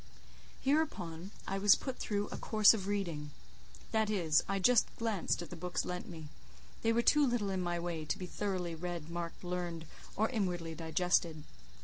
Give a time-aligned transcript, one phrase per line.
[0.61, 5.55] Hereupon I was put through a course of reading—that is, I just glanced at the
[5.55, 6.27] books lent me;
[6.81, 9.85] they were too little in my way to be thoroughly read, marked, learned,
[10.15, 11.43] or inwardly digested.